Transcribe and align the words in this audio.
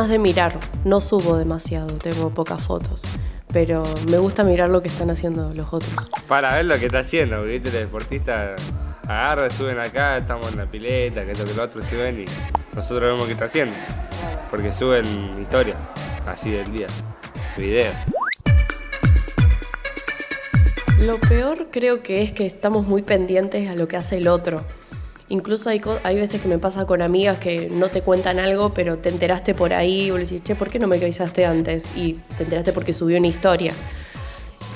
más 0.00 0.08
de 0.08 0.18
mirar, 0.18 0.54
no 0.86 0.98
subo 0.98 1.36
demasiado, 1.36 1.98
tengo 1.98 2.30
pocas 2.30 2.62
fotos. 2.62 3.02
Pero 3.52 3.84
me 4.08 4.16
gusta 4.16 4.42
mirar 4.44 4.70
lo 4.70 4.80
que 4.80 4.88
están 4.88 5.10
haciendo 5.10 5.52
los 5.52 5.74
otros. 5.74 5.92
Para 6.26 6.54
ver 6.54 6.64
lo 6.64 6.78
que 6.78 6.86
está 6.86 7.00
haciendo, 7.00 7.36
porque 7.36 7.58
¿viste? 7.58 7.70
los 7.70 7.80
deportistas 7.80 8.62
agarran, 9.06 9.50
suben 9.50 9.78
acá, 9.78 10.16
estamos 10.16 10.52
en 10.52 10.58
la 10.60 10.64
pileta, 10.64 11.26
que 11.26 11.32
esto 11.32 11.44
que 11.44 11.52
lo 11.52 11.64
otro 11.64 11.82
suben 11.82 12.22
y 12.22 12.24
nosotros 12.74 13.12
vemos 13.12 13.26
qué 13.26 13.32
está 13.34 13.44
haciendo. 13.44 13.74
Porque 14.50 14.72
suben 14.72 15.04
historias 15.38 15.76
así 16.26 16.50
del 16.50 16.72
día, 16.72 16.86
videos. 17.58 17.94
Lo 21.00 21.20
peor 21.20 21.68
creo 21.70 22.02
que 22.02 22.22
es 22.22 22.32
que 22.32 22.46
estamos 22.46 22.86
muy 22.86 23.02
pendientes 23.02 23.68
a 23.68 23.74
lo 23.74 23.86
que 23.86 23.98
hace 23.98 24.16
el 24.16 24.28
otro. 24.28 24.64
Incluso 25.30 25.70
hay, 25.70 25.80
hay 26.02 26.16
veces 26.16 26.42
que 26.42 26.48
me 26.48 26.58
pasa 26.58 26.86
con 26.86 27.02
amigas 27.02 27.38
que 27.38 27.70
no 27.70 27.88
te 27.88 28.02
cuentan 28.02 28.40
algo, 28.40 28.74
pero 28.74 28.98
te 28.98 29.10
enteraste 29.10 29.54
por 29.54 29.72
ahí 29.72 30.10
vos 30.10 30.18
le 30.18 30.26
decís, 30.26 30.42
che, 30.42 30.56
¿por 30.56 30.68
qué 30.68 30.80
no 30.80 30.88
me 30.88 30.96
avisaste 30.96 31.46
antes? 31.46 31.96
Y 31.96 32.14
te 32.36 32.42
enteraste 32.42 32.72
porque 32.72 32.92
subió 32.92 33.16
una 33.16 33.28
historia. 33.28 33.72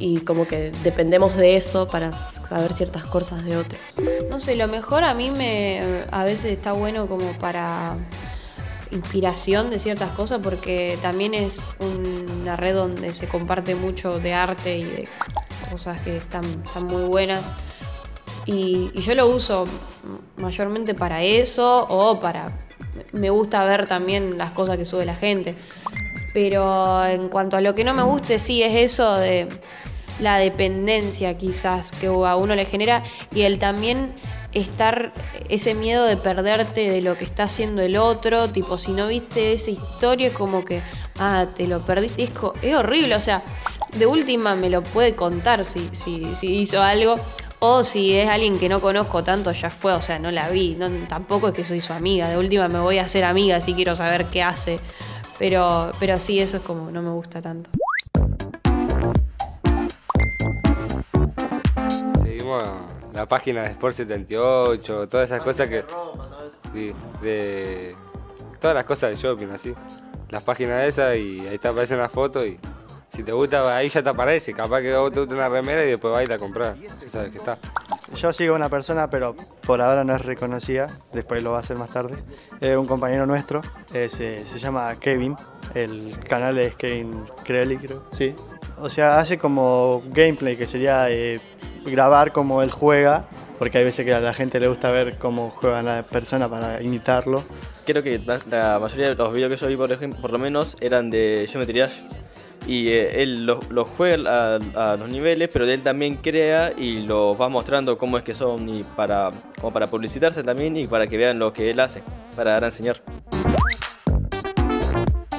Y 0.00 0.18
como 0.22 0.48
que 0.48 0.72
dependemos 0.82 1.36
de 1.36 1.56
eso 1.56 1.86
para 1.86 2.12
saber 2.48 2.72
ciertas 2.72 3.04
cosas 3.04 3.44
de 3.44 3.56
otros. 3.56 3.80
No 4.28 4.40
sé, 4.40 4.56
lo 4.56 4.66
mejor 4.66 5.04
a 5.04 5.14
mí 5.14 5.30
me 5.30 6.02
a 6.10 6.24
veces 6.24 6.46
está 6.46 6.72
bueno 6.72 7.06
como 7.06 7.32
para 7.38 7.96
inspiración 8.90 9.70
de 9.70 9.78
ciertas 9.78 10.10
cosas 10.10 10.40
porque 10.42 10.98
también 11.00 11.32
es 11.32 11.60
una 11.78 12.56
red 12.56 12.74
donde 12.74 13.14
se 13.14 13.28
comparte 13.28 13.76
mucho 13.76 14.18
de 14.18 14.34
arte 14.34 14.78
y 14.78 14.82
de 14.82 15.08
cosas 15.70 16.00
que 16.00 16.16
están 16.16 16.42
muy 16.82 17.04
buenas. 17.04 17.44
Y, 18.46 18.90
yo 19.00 19.14
lo 19.14 19.28
uso 19.28 19.64
mayormente 20.36 20.94
para 20.94 21.22
eso 21.22 21.86
o 21.88 22.20
para... 22.20 22.46
Me 23.12 23.30
gusta 23.30 23.64
ver 23.64 23.86
también 23.86 24.38
las 24.38 24.52
cosas 24.52 24.76
que 24.76 24.84
sube 24.84 25.04
la 25.04 25.14
gente. 25.14 25.54
Pero 26.32 27.04
en 27.06 27.28
cuanto 27.28 27.56
a 27.56 27.60
lo 27.60 27.74
que 27.74 27.84
no 27.84 27.94
me 27.94 28.02
guste, 28.02 28.38
sí 28.38 28.62
es 28.62 28.92
eso 28.92 29.16
de 29.16 29.48
la 30.20 30.38
dependencia 30.38 31.36
quizás 31.36 31.92
que 31.92 32.06
a 32.06 32.36
uno 32.36 32.54
le 32.54 32.64
genera 32.64 33.02
y 33.34 33.42
el 33.42 33.58
también 33.58 34.14
estar 34.52 35.12
ese 35.48 35.74
miedo 35.74 36.04
de 36.04 36.16
perderte 36.16 36.90
de 36.90 37.02
lo 37.02 37.16
que 37.16 37.24
está 37.24 37.44
haciendo 37.44 37.82
el 37.82 37.96
otro, 37.96 38.48
tipo 38.48 38.78
si 38.78 38.92
no 38.92 39.06
viste 39.06 39.52
esa 39.52 39.70
historia 39.70 40.32
como 40.32 40.64
que, 40.64 40.82
ah, 41.18 41.46
te 41.56 41.66
lo 41.66 41.84
perdiste, 41.84 42.22
es, 42.24 42.32
es 42.62 42.74
horrible, 42.74 43.14
o 43.14 43.20
sea, 43.20 43.42
de 43.96 44.06
última 44.06 44.54
me 44.54 44.70
lo 44.70 44.82
puede 44.82 45.14
contar 45.14 45.64
si, 45.64 45.88
si, 45.92 46.34
si 46.34 46.46
hizo 46.60 46.82
algo, 46.82 47.16
o 47.60 47.84
si 47.84 48.16
es 48.16 48.28
alguien 48.28 48.58
que 48.58 48.68
no 48.68 48.80
conozco 48.80 49.22
tanto, 49.22 49.52
ya 49.52 49.68
fue, 49.68 49.92
o 49.92 50.00
sea, 50.00 50.18
no 50.18 50.30
la 50.30 50.48
vi. 50.48 50.78
Tampoco 51.08 51.48
es 51.48 51.54
que 51.54 51.62
soy 51.62 51.80
su 51.80 51.92
amiga. 51.92 52.28
De 52.28 52.38
última 52.38 52.68
me 52.68 52.80
voy 52.80 52.98
a 52.98 53.04
hacer 53.04 53.22
amiga 53.24 53.60
si 53.60 53.74
quiero 53.74 53.94
saber 53.94 54.26
qué 54.26 54.42
hace. 54.42 54.80
Pero, 55.38 55.92
pero 56.00 56.18
sí, 56.18 56.40
eso 56.40 56.56
es 56.56 56.62
como 56.62 56.90
no 56.90 57.02
me 57.02 57.10
gusta 57.10 57.40
tanto. 57.40 57.70
Seguimos 62.22 62.62
la 63.12 63.26
página 63.26 63.62
de 63.62 63.70
Sport 63.70 63.94
78, 63.94 65.08
todas 65.08 65.30
esas 65.30 65.42
cosas 65.42 65.68
que. 65.68 65.84
De. 67.22 67.94
Todas 68.58 68.74
las 68.74 68.84
cosas 68.84 69.10
de 69.10 69.16
shopping, 69.16 69.48
así. 69.48 69.74
Las 70.30 70.42
páginas 70.42 70.84
esas 70.84 71.16
y 71.16 71.46
ahí 71.46 71.58
te 71.58 71.68
aparecen 71.68 71.98
las 71.98 72.12
fotos 72.12 72.46
y 72.46 72.58
si 73.20 73.24
te 73.24 73.32
gusta, 73.32 73.76
ahí 73.76 73.88
ya 73.88 74.02
te 74.02 74.08
aparece. 74.08 74.54
Capaz 74.54 74.80
que 74.80 74.94
vos 74.96 75.12
te 75.12 75.20
gusta 75.20 75.34
una 75.34 75.48
remera 75.48 75.84
y 75.84 75.90
después 75.90 76.10
vas 76.10 76.20
a 76.20 76.22
ir 76.22 76.32
a 76.32 76.38
comprar. 76.38 76.74
sabes 77.08 77.30
que 77.30 77.36
está. 77.36 77.58
Yo 78.16 78.32
sigo 78.32 78.54
a 78.54 78.56
una 78.56 78.68
persona, 78.70 79.10
pero 79.10 79.36
por 79.66 79.82
ahora 79.82 80.04
no 80.04 80.14
es 80.14 80.22
reconocida. 80.24 80.86
Después 81.12 81.42
lo 81.42 81.52
va 81.52 81.58
a 81.58 81.60
hacer 81.60 81.76
más 81.76 81.92
tarde. 81.92 82.16
Es 82.60 82.76
un 82.76 82.86
compañero 82.86 83.26
nuestro. 83.26 83.60
Eh, 83.92 84.08
se, 84.08 84.58
llama 84.58 84.96
Kevin. 84.98 85.36
El 85.74 86.18
canal 86.20 86.58
es 86.58 86.76
Kevin 86.76 87.24
Crelly, 87.44 87.76
creo. 87.76 88.04
Sí. 88.12 88.34
O 88.78 88.88
sea, 88.88 89.18
hace 89.18 89.36
como 89.36 90.02
gameplay, 90.06 90.56
que 90.56 90.66
sería 90.66 91.10
eh, 91.10 91.38
grabar 91.84 92.32
como 92.32 92.62
él 92.62 92.70
juega. 92.70 93.26
Porque 93.58 93.76
hay 93.76 93.84
veces 93.84 94.06
que 94.06 94.14
a 94.14 94.20
la 94.20 94.32
gente 94.32 94.58
le 94.58 94.68
gusta 94.68 94.90
ver 94.90 95.18
cómo 95.18 95.50
juega 95.50 95.82
la 95.82 96.02
persona 96.04 96.48
para 96.48 96.82
imitarlo. 96.82 97.44
Creo 97.84 98.02
que 98.02 98.18
la, 98.18 98.78
mayoría 98.78 99.10
de 99.10 99.14
los 99.14 99.32
videos 99.34 99.50
que 99.50 99.56
yo 99.58 99.66
vi, 99.66 99.76
por, 99.76 99.92
ejemplo, 99.92 100.18
por 100.22 100.32
lo 100.32 100.38
menos, 100.38 100.78
eran 100.80 101.10
de 101.10 101.46
Geometry 101.46 101.80
Dash 101.80 101.98
y 102.70 102.86
eh, 102.86 103.20
él 103.24 103.46
los 103.46 103.88
juega 103.88 104.54
a, 104.76 104.96
los 104.96 105.08
niveles, 105.08 105.48
pero 105.52 105.64
él 105.64 105.82
también 105.82 106.14
crea 106.14 106.72
y 106.76 107.00
los 107.00 107.38
va 107.38 107.48
mostrando 107.48 107.98
cómo 107.98 108.16
es 108.16 108.22
que 108.22 108.32
son 108.32 108.68
y 108.68 108.84
para, 108.84 109.32
como 109.60 109.72
para 109.72 109.88
publicitarse 109.88 110.44
también 110.44 110.76
y 110.76 110.86
para 110.86 111.08
que 111.08 111.16
vean 111.16 111.40
lo 111.40 111.52
que 111.52 111.68
él 111.68 111.80
hace, 111.80 112.00
para 112.36 112.52
dar 112.52 112.62
a 112.62 112.66
enseñar. 112.68 113.02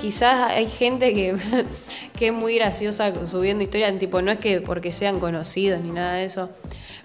Quizás 0.00 0.52
hay 0.52 0.68
gente 0.68 1.12
que, 1.12 1.36
que 2.18 2.28
es 2.28 2.32
muy 2.32 2.54
graciosa 2.54 3.12
subiendo 3.26 3.62
historias, 3.62 3.98
tipo, 3.98 4.22
no 4.22 4.30
es 4.30 4.38
que 4.38 4.62
porque 4.62 4.90
sean 4.90 5.20
conocidos 5.20 5.82
ni 5.82 5.90
nada 5.90 6.14
de 6.14 6.24
eso, 6.24 6.48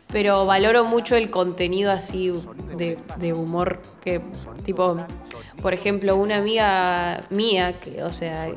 pero 0.08 0.46
valoro 0.46 0.86
mucho 0.86 1.18
el 1.18 1.32
contenido 1.32 1.92
así 1.92 2.32
de, 2.78 3.34
humor 3.34 3.82
que 4.04 4.22
tipo 4.66 4.98
por 5.62 5.74
ejemplo 5.74 6.16
una 6.16 6.38
amiga 6.38 7.24
mía 7.30 7.80
que 7.80 8.04
o 8.04 8.14
sea 8.14 8.50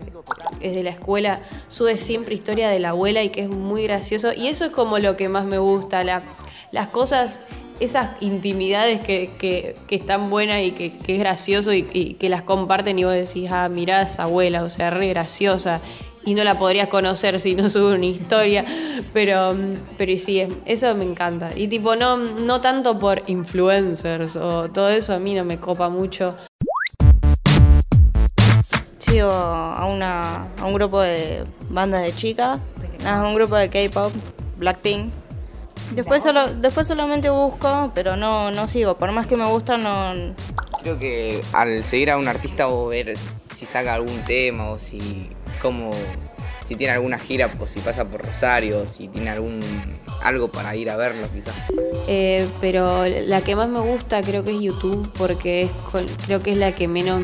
es 0.61 0.75
de 0.75 0.83
la 0.83 0.91
escuela 0.91 1.41
sube 1.69 1.97
siempre 1.97 2.35
historia 2.35 2.69
de 2.69 2.79
la 2.79 2.91
abuela 2.91 3.23
y 3.23 3.31
que 3.31 3.43
es 3.43 3.49
muy 3.49 3.85
gracioso 3.85 4.33
y 4.33 4.49
eso 4.49 4.67
es 4.67 4.73
como 4.73 4.99
lo 4.99 5.17
que 5.17 5.29
más 5.29 5.45
me 5.45 5.59
gusta 5.59 6.05
las 6.05 6.89
cosas 6.89 7.43
esas 7.81 8.11
intimidades 8.21 9.01
que, 9.03 9.75
están 9.91 10.31
buenas 10.31 10.63
y 10.63 10.73
que, 10.73 10.87
es 10.87 11.19
gracioso 11.19 11.73
y, 11.73 11.83
que 12.19 12.29
las 12.29 12.43
comparten 12.43 12.99
y 12.99 13.05
vos 13.05 13.13
decís, 13.13 13.51
ah, 13.51 13.69
mirá 13.69 14.03
esa 14.03 14.23
abuela, 14.23 14.63
o 14.63 14.71
sea, 14.71 14.91
re 14.91 15.09
graciosa 15.09 15.81
y 16.27 16.35
no 16.35 16.45
la 16.45 16.59
podrías 16.59 16.89
conocer 16.89 17.41
si 17.41 17.55
no 17.55 17.71
sube 17.71 17.95
una 17.95 18.05
historia, 18.05 18.65
pero, 19.15 19.55
pero 19.97 20.19
sí, 20.19 20.47
eso 20.67 20.95
me 20.95 21.05
encanta. 21.05 21.57
Y 21.57 21.69
tipo, 21.69 21.95
no, 21.97 22.17
no 22.19 22.61
tanto 22.61 22.99
por 22.99 23.23
influencers 23.29 24.37
o 24.37 24.69
todo 24.69 24.91
eso 24.91 25.15
a 25.15 25.19
mí 25.19 25.35
no 25.35 25.45
me 25.45 25.59
copa 25.59 25.89
mucho. 25.89 26.37
Sigo 28.99 29.31
a, 29.31 29.87
una, 29.87 30.47
a 30.59 30.67
un 30.67 30.75
grupo 30.75 31.01
de 31.01 31.45
bandas 31.71 32.03
de 32.03 32.13
chicas, 32.13 32.61
a 33.07 33.23
un 33.23 33.37
grupo 33.37 33.57
de 33.57 33.71
K-pop, 33.71 34.13
Blackpink. 34.59 35.13
Después, 35.93 36.25
solo, 36.25 36.53
después 36.55 36.89
solamente 36.89 37.31
busco, 37.31 37.93
pero 37.95 38.17
no, 38.17 38.51
no 38.51 38.67
sigo. 38.67 38.97
Por 38.97 39.13
más 39.13 39.29
que 39.29 39.37
me 39.37 39.49
gusta, 39.49 39.79
no. 39.79 40.35
Creo 40.87 41.01
que 41.01 41.43
al 41.53 41.83
seguir 41.83 42.13
a 42.13 42.17
un 42.17 42.29
artista 42.29 42.69
o 42.69 42.87
ver 42.87 43.17
si 43.53 43.67
saca 43.67 43.93
algún 43.93 44.25
tema 44.25 44.69
o 44.69 44.79
si 44.79 45.27
como 45.61 45.91
si 46.65 46.77
tiene 46.77 46.93
alguna 46.93 47.19
gira, 47.19 47.51
pues 47.51 47.73
si 47.73 47.81
pasa 47.81 48.09
por 48.09 48.25
Rosario, 48.25 48.87
si 48.87 49.09
tiene 49.09 49.31
algún 49.31 49.59
algo 50.23 50.47
para 50.47 50.77
ir 50.77 50.89
a 50.89 50.97
verlo 50.97 51.27
quizás. 51.35 51.57
Eh, 52.07 52.49
pero 52.61 53.05
la 53.05 53.41
que 53.41 53.57
más 53.57 53.69
me 53.69 53.81
gusta 53.81 54.23
creo 54.23 54.45
que 54.45 54.53
es 54.53 54.61
YouTube 54.61 55.11
porque 55.19 55.63
es 55.63 55.71
creo 56.25 56.41
que 56.41 56.53
es 56.53 56.57
la 56.57 56.71
que 56.71 56.87
menos 56.87 57.21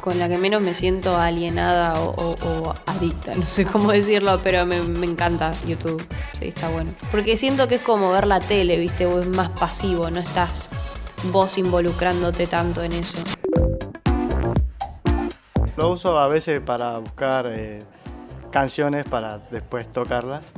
con 0.00 0.18
la 0.18 0.26
que 0.26 0.38
menos 0.38 0.62
me 0.62 0.74
siento 0.74 1.18
alienada 1.18 2.00
o, 2.00 2.74
adicta, 2.86 3.34
no 3.34 3.46
sé 3.48 3.66
cómo 3.66 3.92
decirlo, 3.92 4.40
pero 4.42 4.64
me, 4.64 4.80
me, 4.80 5.04
encanta 5.04 5.52
YouTube, 5.66 6.02
sí, 6.38 6.48
está 6.48 6.70
bueno. 6.70 6.94
Porque 7.10 7.36
siento 7.36 7.68
que 7.68 7.74
es 7.74 7.82
como 7.82 8.12
ver 8.12 8.26
la 8.26 8.40
tele, 8.40 8.78
viste, 8.78 9.04
o 9.04 9.20
es 9.20 9.28
más 9.28 9.50
pasivo, 9.50 10.08
no 10.08 10.20
estás 10.20 10.70
vos 11.32 11.58
involucrándote 11.58 12.46
tanto 12.46 12.82
en 12.82 12.92
eso. 12.92 13.18
Lo 15.76 15.90
uso 15.90 16.18
a 16.18 16.28
veces 16.28 16.60
para 16.60 16.98
buscar 16.98 17.46
eh, 17.48 17.80
canciones 18.50 19.04
para 19.04 19.38
después 19.38 19.92
tocarlas. 19.92 20.52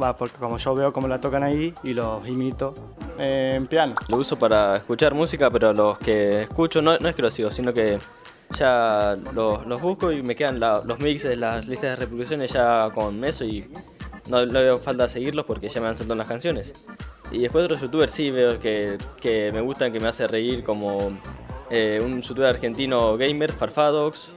Va, 0.00 0.16
porque 0.16 0.36
como 0.38 0.56
yo 0.56 0.74
veo 0.74 0.92
cómo 0.92 1.08
la 1.08 1.20
tocan 1.20 1.42
ahí 1.42 1.74
y 1.82 1.92
los 1.92 2.26
imito 2.28 2.74
eh, 3.18 3.54
en 3.56 3.66
piano. 3.66 3.94
Lo 4.08 4.18
uso 4.18 4.38
para 4.38 4.76
escuchar 4.76 5.14
música, 5.14 5.50
pero 5.50 5.72
los 5.72 5.98
que 5.98 6.42
escucho 6.42 6.80
no, 6.80 6.96
no 6.98 7.08
es 7.08 7.14
que 7.14 7.22
los 7.22 7.34
sigo, 7.34 7.50
sino 7.50 7.72
que 7.72 7.98
ya 8.56 9.16
los, 9.34 9.66
los 9.66 9.80
busco 9.80 10.12
y 10.12 10.22
me 10.22 10.34
quedan 10.34 10.60
los 10.60 10.98
mixes, 11.00 11.36
las 11.36 11.66
listas 11.66 11.90
de 11.90 11.96
reproducciones 11.96 12.52
ya 12.52 12.90
con 12.90 13.24
eso 13.24 13.44
y 13.44 13.68
no, 14.30 14.46
no 14.46 14.60
veo 14.60 14.76
falta 14.76 15.08
seguirlos 15.08 15.44
porque 15.44 15.68
ya 15.68 15.80
me 15.80 15.88
han 15.88 15.96
saltado 15.96 16.16
las 16.16 16.28
canciones. 16.28 16.72
Y 17.32 17.40
después 17.40 17.64
otros 17.64 17.80
youtubers 17.80 18.12
sí 18.12 18.30
veo 18.30 18.58
que, 18.58 18.98
que 19.20 19.52
me 19.52 19.60
gustan, 19.60 19.92
que 19.92 20.00
me 20.00 20.08
hace 20.08 20.26
reír, 20.26 20.64
como 20.64 21.18
eh, 21.70 22.00
un 22.02 22.20
youtuber 22.20 22.48
argentino 22.48 23.16
gamer, 23.16 23.52
Farfadox, 23.52 24.30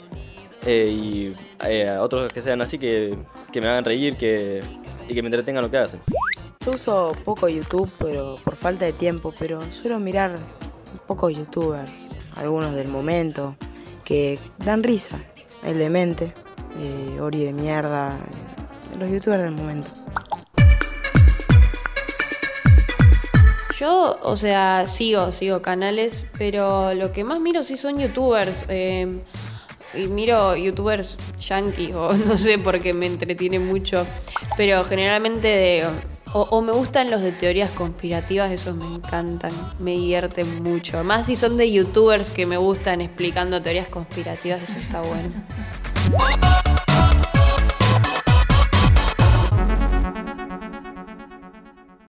eh, 0.66 0.88
y 0.90 1.36
eh, 1.66 1.98
otros 2.00 2.32
que 2.32 2.42
sean 2.42 2.62
así 2.62 2.78
que, 2.78 3.18
que 3.52 3.62
me 3.62 3.68
hagan 3.68 3.84
reír 3.84 4.16
que, 4.16 4.62
y 5.08 5.14
que 5.14 5.22
me 5.22 5.28
entretengan 5.28 5.64
lo 5.64 5.72
que 5.72 5.78
hacen. 5.78 6.02
Yo 6.66 6.72
uso 6.72 7.12
poco 7.26 7.50
YouTube 7.50 7.92
pero 8.00 8.36
por 8.44 8.56
falta 8.56 8.86
de 8.86 8.94
tiempo, 8.94 9.34
pero 9.38 9.62
suelo 9.72 10.00
mirar 10.00 10.36
pocos 11.08 11.36
youtubers, 11.36 12.10
algunos 12.36 12.74
del 12.74 12.88
momento, 12.88 13.56
que 14.06 14.40
dan 14.60 14.84
risa. 14.84 15.20
El 15.64 15.78
demente, 15.78 16.34
eh, 16.82 17.20
Ori 17.22 17.46
de 17.46 17.54
mierda, 17.54 18.18
los 19.04 19.12
youtubers 19.12 19.44
del 19.44 19.52
momento. 19.52 19.90
Yo, 23.80 24.18
o 24.22 24.36
sea, 24.36 24.88
sigo, 24.88 25.32
sigo 25.32 25.62
canales, 25.62 26.26
pero 26.38 26.94
lo 26.94 27.12
que 27.12 27.24
más 27.24 27.40
miro 27.40 27.64
sí 27.64 27.76
son 27.76 28.00
youtubers. 28.00 28.66
y 28.70 30.08
miro 30.08 30.56
youtubers 30.56 31.18
yankees 31.40 31.94
o 31.94 32.14
no 32.28 32.38
sé 32.38 32.58
porque 32.58 32.94
me 32.94 33.08
entretiene 33.08 33.60
mucho, 33.60 34.08
pero 34.58 34.84
generalmente 34.86 35.48
de, 35.48 35.86
o, 36.34 36.42
o 36.44 36.62
me 36.62 36.72
gustan 36.72 37.12
los 37.12 37.22
de 37.22 37.32
teorías 37.32 37.72
conspirativas, 37.72 38.52
esos 38.52 38.76
me 38.76 38.86
encantan, 38.86 39.52
me 39.80 39.92
divierten 39.92 40.64
mucho. 40.64 41.04
Más 41.04 41.28
si 41.28 41.36
son 41.36 41.58
de 41.58 41.72
youtubers 41.72 42.30
que 42.30 42.46
me 42.46 42.58
gustan 42.58 43.02
explicando 43.02 43.62
teorías 43.62 43.90
conspirativas, 43.90 44.64
eso 44.64 44.80
está 44.80 45.02
bueno. 45.02 45.34